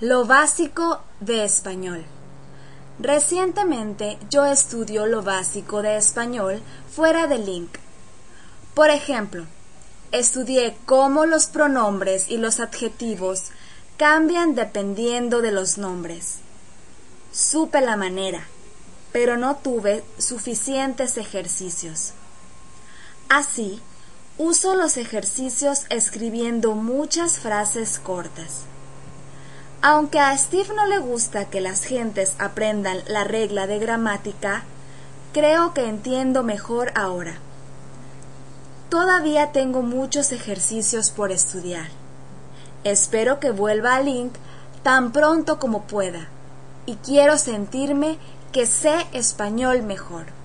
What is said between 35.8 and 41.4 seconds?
entiendo mejor ahora. Todavía tengo muchos ejercicios por